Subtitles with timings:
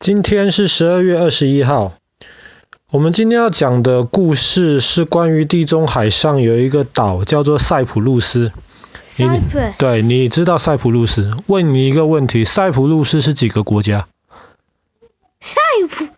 [0.00, 1.92] 今天是十二月二十一号。
[2.90, 8.50] 我们今天要讲的故事是关于地中海上有一个岛叫做塞浦路斯。
[9.18, 9.26] 你
[9.76, 11.30] 对，你知道塞浦路斯？
[11.48, 14.08] 问你一个问题：塞浦路斯是几个国家？
[15.42, 15.60] 塞
[15.90, 16.08] 浦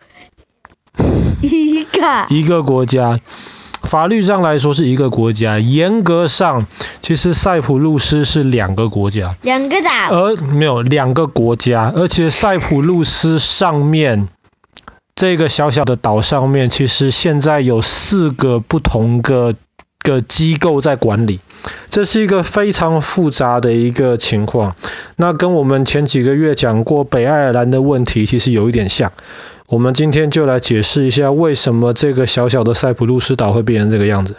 [1.45, 3.19] 一个一个国家。
[3.93, 6.65] 法律上来说是一个国家，严格上
[7.03, 14.29] 其实塞浦路斯是两个国家，两个岛，而没有两个国家，而且塞浦路斯上面
[15.13, 19.53] 这个小小的岛上面，其实现在有四个不同的
[19.99, 21.39] 个机构在管理，
[21.91, 24.75] 这是一个非常复杂的一个情况。
[25.17, 29.11] 那跟我们前几个月讲过北爱尔兰的问题，其实有一点像。
[29.73, 34.35] 我们今天就来解释一下，为什么这个小小的塞浦路斯岛会变成这个样子。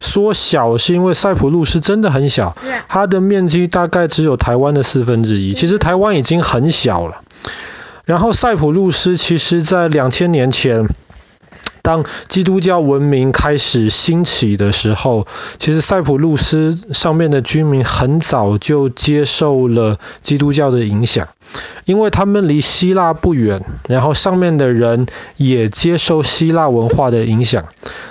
[0.00, 2.56] 说小是因为塞浦路斯真的很小，
[2.88, 5.54] 它的面积大概只有台湾的四分之一。
[5.54, 7.20] 其实台湾已经很小了。
[8.06, 10.88] 然后塞浦路斯其实在两千年前，
[11.82, 15.28] 当基督教文明开始兴起的时候，
[15.60, 21.28] 其实塞浦路斯上面的居民很早就接受了基督教的影响。
[21.84, 27.66] 因为他们离希腊不远，然后上面的人也接受希腊文化的影响。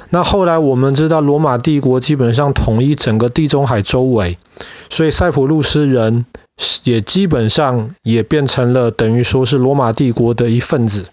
[0.09, 4.37] 那后来我们知道罗马帝国基本上统一整个地中海周围，
[4.89, 6.25] 所以塞浦路斯人
[6.83, 11.05] 也基本上也变成了等于说是罗马帝国的一份子。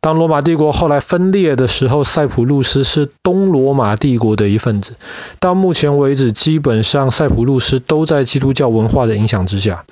[0.00, 4.94] 当罗马帝国后来分裂的时候，塞浦路斯是东罗马帝国的一份子。
[5.40, 9.84] 到目前为止，基本上塞浦路斯都在基督教文化的影响之下。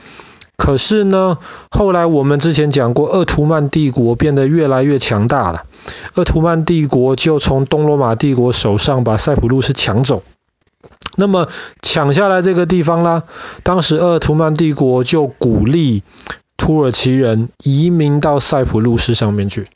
[0.56, 1.38] 可是呢，
[1.70, 5.64] 后来我们之前讲过，鄂图曼帝国变得越来越强大了。
[6.14, 10.22] 鄂图曼帝国就从东罗马帝国手上把塞浦路斯抢走。
[11.14, 11.48] 那么
[11.82, 13.22] 抢下来这个地方啦，
[13.62, 16.02] 当时鄂图曼帝国就鼓励
[16.56, 19.66] 土耳其人移民到塞浦路斯上面去。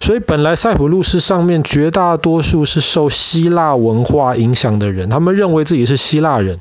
[0.00, 6.60] 所以本来塞浦路斯上面绝大多数是受希腊文化影响的人，他们认为自己是希腊人。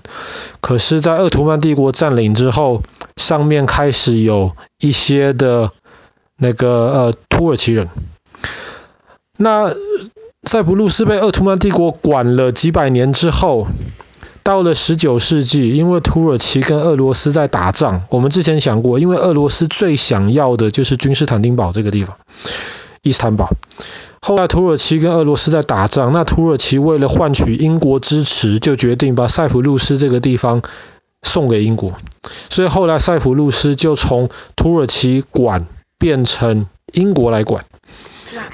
[0.62, 2.82] 可是，在鄂图曼帝国占领之后，
[3.18, 5.72] 上面开始有一些的
[6.38, 7.90] 那个呃土耳其人。
[9.38, 9.74] 那
[10.44, 13.68] 塞浦路斯被鄂图曼帝国管了几百年之后，
[14.44, 22.18] 到了十九世纪，因为土耳其跟俄罗斯在打仗，我们之前讲过，因为俄罗斯最想要的就是君士坦丁堡这个地方，
[23.02, 23.50] 伊斯坦堡。
[24.22, 30.62] 后来土耳其跟俄罗斯在打仗，那土耳其为了换取英国支持，就决定把塞浦路斯这个地方
[31.24, 31.94] 送给英国。
[32.50, 35.66] 所以后来塞浦路斯就从土耳其管
[35.98, 37.66] 变成英国来管。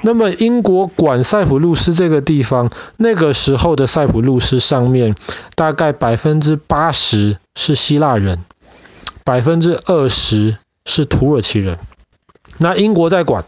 [0.02, 5.16] 那么英国管塞浦路斯这个地方，那个时候的塞浦路斯上面
[5.56, 8.44] 大概百分之八十是希腊人，
[9.24, 11.79] 百分之二十是土耳其人。
[12.58, 13.46] 那英国在管。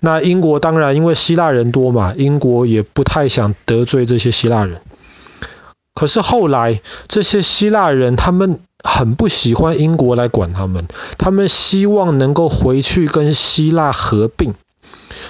[0.00, 4.82] 那英国当然因为希腊人多嘛，英国也不太想得罪这些希腊人。
[5.96, 10.86] 可是后来这些希腊人他们很不喜欢英国来管他们，
[11.18, 14.54] 他们希望能够回去跟希腊合并。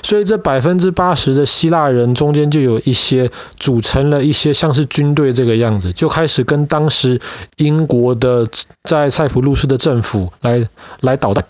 [0.03, 7.21] 所以这百分之八十的希腊人中间就有一些组成了一些像是军队这个样子，就开始跟当时
[7.57, 8.49] 英国的
[8.83, 10.69] 在塞浦路斯的政府来
[11.01, 11.47] 来捣蛋。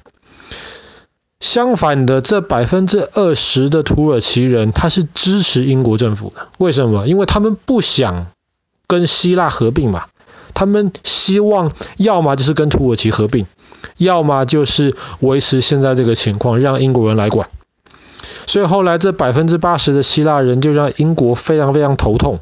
[1.41, 6.49] 相反的，这百分之二十的土耳其人，他是支持英国政府的。
[6.59, 7.07] 为什么？
[7.07, 8.27] 因为他们不想
[8.87, 10.05] 跟希腊合并嘛。
[10.55, 13.47] 他们希望要么就是跟土耳其合并，
[13.99, 17.49] 要么就是维持现在这个情况，让英国人来管。
[18.47, 22.39] 所以后来这百分之八十的希腊人就让英国非常非常头痛。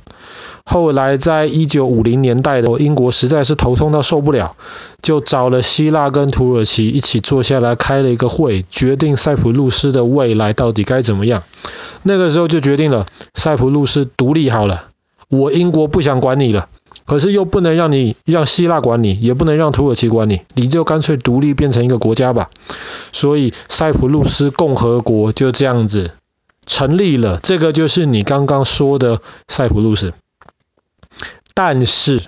[0.65, 4.57] 后来在一九五零年代的英国实在是头痛到受不了，
[5.03, 11.43] 就找了希腊跟土耳其一起坐下来开了一个会，决定塞浦路斯的未来到底该怎么样。
[12.03, 14.87] 那个时候就决定了，塞浦路斯独立好了，
[15.29, 16.69] 我英国不想管你了，
[17.07, 22.51] 可是又不能让你让希腊管你，也不能让土耳其管你，你就干脆独立变成一个国家吧。
[23.13, 26.13] 所以塞浦路斯共和国就这样子
[26.67, 30.13] 成立了，这个就是你刚刚说的塞浦路斯。
[31.55, 32.23] 但是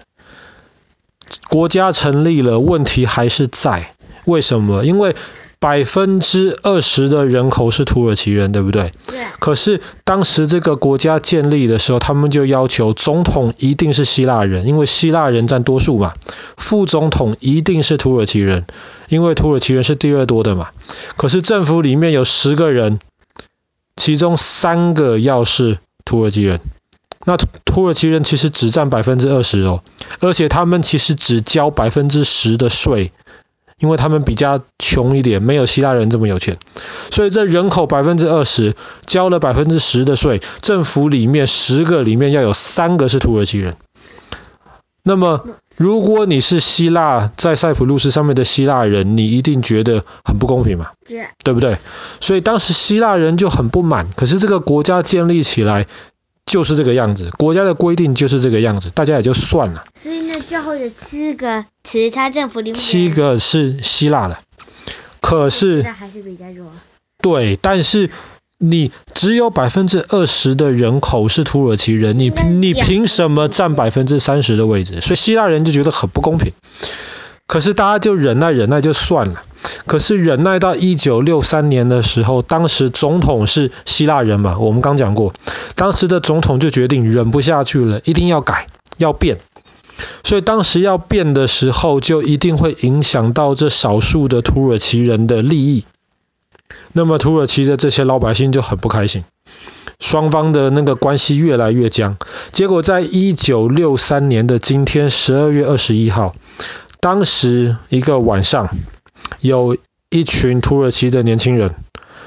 [1.48, 3.92] 国家成立了，问题还是在。
[4.24, 4.84] 为什么？
[4.84, 5.14] 因为
[5.58, 8.92] 百分之二十的人口是土耳其人，对不对？
[9.06, 9.18] 对。
[9.40, 16.14] 可是当时这个国家建立的时候，他们就要求总统一定是希腊人，因为希腊人占多数嘛。
[16.56, 18.66] 副总统一定是土耳其人，
[19.08, 20.68] 因为土耳其人是第二多的嘛。
[21.16, 23.00] 可是政府里面有十个人，
[23.96, 26.60] 其中三个要是土耳其人。
[27.24, 29.82] 那土耳其人其实只占百分之二十哦，
[30.20, 33.10] 而且他们其实只交百分之十的税，
[33.78, 36.58] 因为他们比较穷一点，没有希腊人这么有钱，
[37.10, 38.74] 所以这人口百分之二十
[39.04, 43.76] 交了百分之十的税，政府里面十个里面要有三个是土耳其人。
[45.02, 45.46] 那么
[45.76, 50.92] 如果你是希腊在塞浦路斯上面的希腊人，你一定觉得很不公平嘛？
[51.44, 51.78] 对不对？
[52.18, 54.08] 所以当时希腊人就很不满。
[54.16, 55.86] 可是这个国家建立起来
[56.44, 59.84] 就是这个样子，国家的规定就是这个样子，大家也就算了。
[59.94, 61.64] 所以那最后的七个
[61.96, 64.36] 其他政府里面七个是希腊的，
[65.20, 66.70] 可是还是比较弱。
[67.22, 68.10] 对，但是
[68.58, 75.00] 你只有百分之二十的人口是土耳其人，你你凭什么占百分之三十的位置？
[75.00, 76.52] 所以希腊人就觉得很不公平。
[77.46, 79.42] 可是大家就忍耐忍耐就算了。
[79.86, 85.32] 可是忍耐到一九六三年的时候，当时总统是希腊人嘛，我们刚讲过，
[85.76, 88.66] 当时的总统就决定忍不下去了，一定要改，
[88.98, 89.38] 要变。
[90.24, 95.84] 所以当时要变的时候，就一定会影响到这少数的土耳其人的利益。
[96.92, 99.24] 那么土耳其的这些老百姓就很不开心，
[100.00, 102.16] 双方的那个关系越来越僵。
[102.52, 106.34] 结果在一九六三年的今天，十二月二十一号，
[107.00, 108.68] 当时一个晚上。
[109.40, 109.76] 有
[110.08, 111.74] 一群土耳其的年轻人，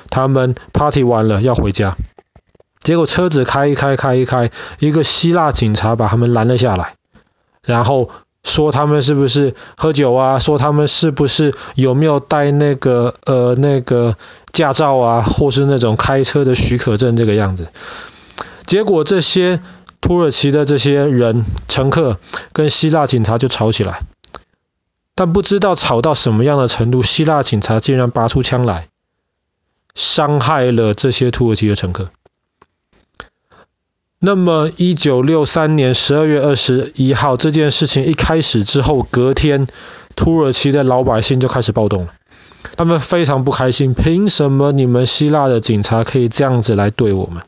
[0.09, 1.95] 他们 party 完了要回家，
[2.81, 6.95] 结果车子开一开开一开，一个希腊警察把他们拦了下来，
[7.65, 8.09] 然后
[8.43, 10.39] 说他们是不是喝酒啊？
[10.39, 14.15] 说他们是不是有没有带那个呃那个
[14.53, 17.67] 驾照啊，或是那种开车的许可证这个样子？
[18.65, 19.59] 结果这些
[19.99, 22.17] 土耳其的这些人乘客
[22.53, 24.01] 跟希腊警察就吵起来。
[25.15, 28.87] 但不知道吵到什么样的程度，希腊警察竟然拔出枪来，
[29.93, 32.09] 伤害了这些土耳其的乘客。
[34.21, 39.65] 那么，一九六三年十二月二十一号这件事情一开始之后，隔天
[40.13, 42.09] 土耳其的老百姓就开始暴动了，
[42.75, 47.43] 他们非常不开心，凭什么你们希腊的警察可以这样子来对我们？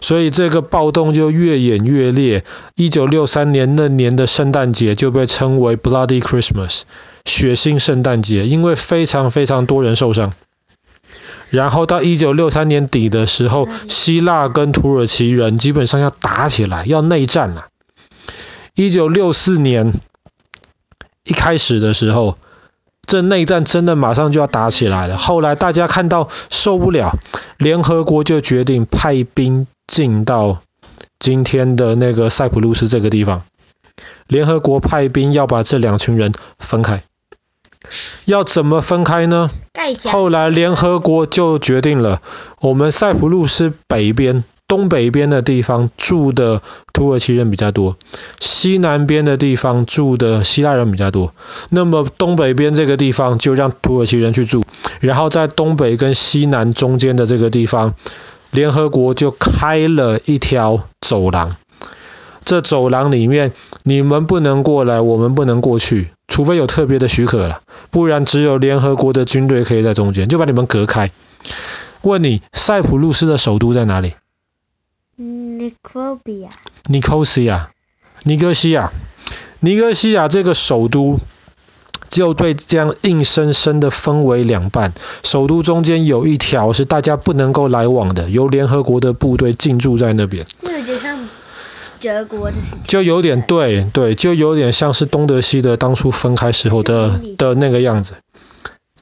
[0.00, 2.44] 所以这个暴动就越演越烈。
[2.76, 6.82] 一九六三年那年的圣诞节就被称为 Bloody Christmas，
[7.24, 10.32] 血腥圣诞节，因为非常非常多人受伤。
[11.50, 17.66] 然后到一九六三年底的时候，希腊跟土耳其人基本上要打起来，要内战了。
[18.74, 19.92] 一九六四年
[21.24, 22.38] 一开始的时候，
[23.06, 25.18] 这内战真的马上就要打起来了。
[25.18, 27.18] 后来大家看到受不了，
[27.58, 29.66] 联合国就决定派兵。
[29.90, 30.60] 进到
[31.18, 33.42] 今天的那个塞浦路斯这个地方，
[34.28, 37.02] 联合国派兵要把这两群人分开。
[38.30, 39.50] 要怎么分开呢？
[40.04, 42.22] 后来联合国就决定了，
[42.60, 46.62] 我们塞浦路斯北边、东北边的地方住的
[46.92, 47.96] 土耳其人比较多，
[48.38, 51.34] 西南边的地方住的希腊人比较多。
[51.70, 54.62] 那么东北边这个地方就让土耳其人去住，
[55.00, 57.94] 然后在东北跟西南中间的这个地方。
[58.52, 61.54] 联合国就开了一条走廊，
[62.44, 63.52] 这走廊里面
[63.84, 66.10] 你们不能过来，我们不能过去，
[66.40, 67.60] 除非有特别的许可了，
[67.90, 71.10] 不然只有联合国的军队可以在中间，就把你们隔开。
[72.00, 74.14] 问你，塞浦路斯的首都在哪里？
[75.16, 76.48] 尼科比亚。
[76.86, 77.68] 尼科西亚，
[78.22, 78.90] 尼哥西亚，
[79.60, 81.18] 尼哥西亚这个首都。
[82.08, 84.92] 就被这样硬生生的分为两半，
[85.22, 90.44] 首都中间有一条是大家不能够来往的，由联合国的部队进驻在那边。
[90.60, 91.19] 就有点像
[92.00, 98.14] 德国的，就有点对对，就有点像是东德西德当初分开时候的的那个样子。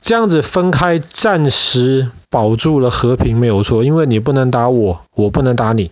[0.00, 5.90] 这样子分开，暂时保住了和平没有错，因为你不能打我，我不能打你。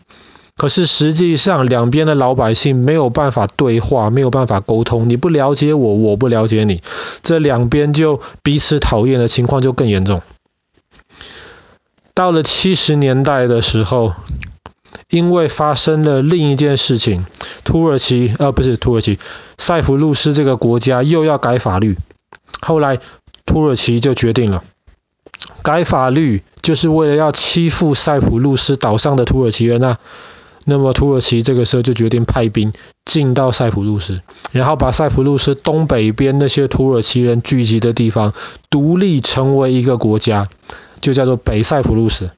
[0.57, 5.11] 可是实际上，两边的老百姓没有办法对话，没有办法沟通。
[5.11, 6.83] 你不了解我，我不了解你，
[7.23, 10.23] 这两边就彼此讨厌的情况就更严重。
[12.15, 14.15] 到了七十年代的时候，
[15.09, 17.25] 因为发生了另一件事情，
[17.65, 19.19] 土耳其呃不是土耳其，
[19.59, 21.97] 塞浦路斯这个国家又要改法律。
[22.61, 22.99] 后来
[23.45, 24.65] 土耳其就决定了，
[25.63, 29.99] 改法律就是为了要欺负塞浦路斯岛上的土耳其人啊。
[30.69, 32.73] 那么土耳其这个时候就决定派兵
[33.05, 38.33] 进到塞浦路斯，然后把塞浦路斯东北边那些土耳其人聚集的地方
[38.69, 40.49] 独立成为一个国家，
[41.01, 42.33] 就叫做北塞浦路斯。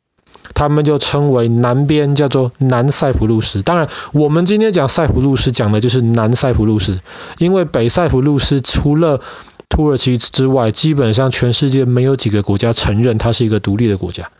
[0.58, 3.62] 他们就称为南边叫做南塞浦路斯。
[3.62, 6.98] 当然，我们今天讲塞浦路斯讲的就是南塞浦路斯，
[7.38, 9.20] 因为北塞浦路斯除了
[9.68, 14.30] 土耳其之外，基本上全世界没有几个国家承认它是一个独立的国家，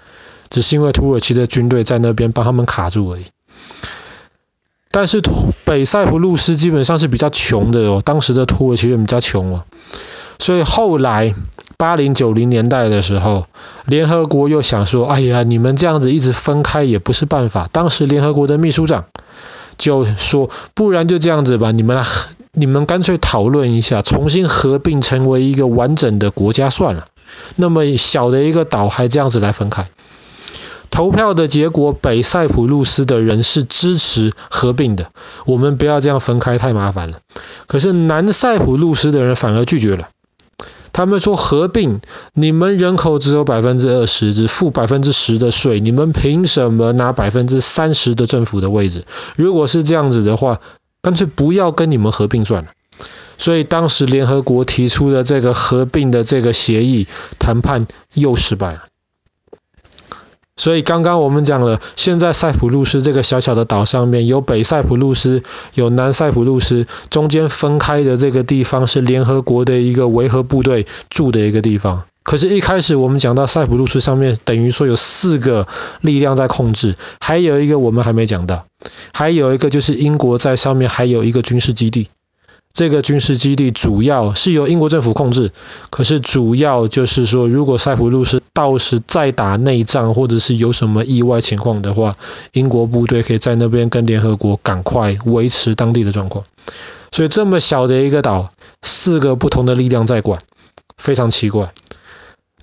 [0.50, 3.26] 只是因为土耳其的军队在那边帮他们卡住而已。
[4.90, 5.22] 但是
[5.64, 9.64] 北塞浦路斯基本上是比较穷的哦，当时的土耳其人比较穷哦，
[10.40, 11.32] 所以后来
[11.78, 13.46] 八零九零年代的时候，
[13.86, 17.68] 联合国又想说，哎呀，你们这样子一直分开也不是办法。
[17.70, 19.04] 当时联合国的秘书长
[19.78, 22.04] 就说，不然就这样子吧，你们
[22.52, 27.06] 你们干脆讨论一下，重新合并成为一个完整的国家算了。
[27.54, 29.86] 那么小的一个岛还这样子来分开。
[30.90, 35.12] 投票的结果，北塞浦路斯的人是支持合并的。
[35.46, 37.18] 我们不要这样分开，太麻烦了。
[37.68, 40.08] 可是南塞浦路斯的人反而拒绝了。
[40.98, 42.00] 他们说合并，
[42.34, 49.04] 你们人口只有百分之二十，只付百分之十的税，你们凭什么拿百分之三十的政府的位置？
[49.36, 50.60] 如果是这样子的话，
[51.00, 52.70] 干脆不要跟你们合并算了。
[53.36, 57.06] 所以当时联合国提出的这个合并的这个协议
[57.38, 58.86] 谈判又失败了。
[60.58, 72.02] 所以刚刚我们讲了，现在塞浦路斯这个小小的岛上面有北塞浦路斯，有南塞浦路斯，中间分开的这个地方是联合国的一个维和部队住的一个地方。
[72.24, 75.66] 可是，一开始我们讲到塞浦路斯上面，等于说有四个
[76.02, 78.66] 力量在控制，还有一个我们还没讲到，
[79.14, 82.08] 还有一个就是英国在上面还有一个军事基地。
[82.78, 85.50] 这个军事基地主要是由英国政府控制，
[85.90, 92.14] 可是主要就是说，如果塞浦路斯到时再打内战，或者是有什么意外情况的话，
[92.52, 96.44] 英国部队可以在那边跟联合国赶快维持当地的状况。
[97.10, 100.40] 所以这么小的一个岛，四个不同的力量在管，
[100.96, 101.72] 非常奇怪。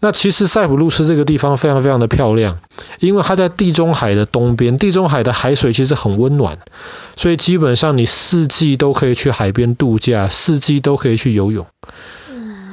[0.05, 2.59] 那其实塞浦路斯这个地方非常非常的漂亮，
[2.99, 6.59] 因为它在地中海的东边，地中海的海水其实很温暖，
[7.15, 11.65] 所以基本上你四季都可以去海边度假，四季都可以去游泳。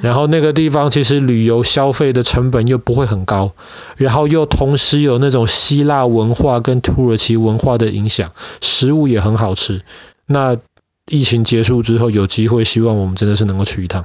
[0.03, 3.53] 然后那个地方其实旅游消费的成本又不会很高，
[3.97, 9.81] 然后又同时有那种希腊文化跟土耳其文化的影响，食物也很好吃。
[10.27, 10.59] 那
[11.07, 14.05] 疫情结束之后有机会，希望我们真的是能够去一趟。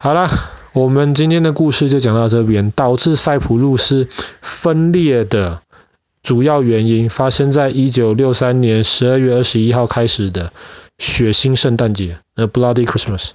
[0.00, 0.28] 好了。
[0.72, 2.70] 我们今天的故事就讲到这边。
[2.72, 4.06] 导致塞浦路斯
[4.40, 5.62] 分裂的
[6.22, 10.52] 主要原因，发生在一九六三年十二月二十一号开始的
[10.98, 13.30] 血腥圣诞节，A Bloody Christmas。